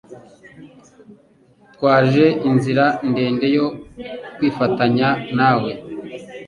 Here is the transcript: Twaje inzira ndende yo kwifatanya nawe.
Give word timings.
Twaje 1.73 2.25
inzira 2.49 2.85
ndende 3.09 3.47
yo 3.55 3.65
kwifatanya 4.35 5.09
nawe. 5.37 5.71